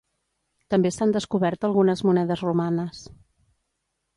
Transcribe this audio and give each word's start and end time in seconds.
També 0.73 0.91
s'han 0.95 1.13
descobert 1.17 1.67
algunes 1.69 2.03
monedes 2.09 2.45
romanes. 2.49 3.07